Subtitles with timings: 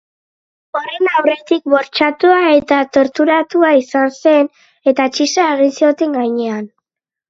[0.79, 4.53] Horren aurretik bortxatua eta torturatua izan zen,
[4.95, 6.71] eta txisa egin zioten gainean.